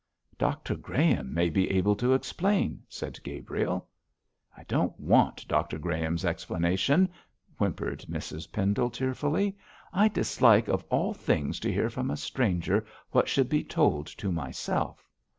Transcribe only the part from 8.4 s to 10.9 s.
Pendle, tearfully. 'I dislike of